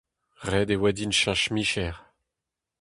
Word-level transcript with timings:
Ret 0.51 0.69
e 0.73 0.77
oa 0.77 0.89
din 0.97 1.15
cheñch 1.19 1.45
micher. 1.53 1.95